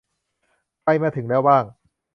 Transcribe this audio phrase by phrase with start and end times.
[0.81, 1.63] ใครมาถึงแล้วบ้าง